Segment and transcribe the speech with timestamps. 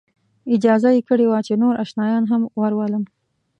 [0.55, 3.03] اجازه یې کړې وه چې نور آشنایان هم ورولم.